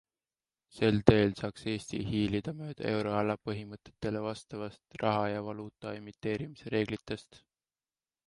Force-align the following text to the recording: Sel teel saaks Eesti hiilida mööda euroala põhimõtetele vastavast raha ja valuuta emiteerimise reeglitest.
Sel 0.75 0.95
teel 1.09 1.33
saaks 1.39 1.65
Eesti 1.73 1.97
hiilida 2.05 2.53
mööda 2.61 2.87
euroala 2.93 3.35
põhimõtetele 3.49 4.23
vastavast 4.27 4.97
raha 5.05 5.27
ja 5.33 5.43
valuuta 5.49 5.93
emiteerimise 5.99 6.73
reeglitest. 6.77 7.39